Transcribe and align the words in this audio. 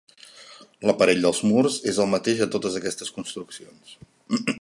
L'aparell 0.89 1.21
dels 1.27 1.41
murs 1.49 1.77
és 1.91 1.99
el 2.05 2.09
mateix 2.13 2.41
a 2.45 2.47
totes 2.57 2.79
aquestes 2.81 3.13
construccions. 3.19 3.95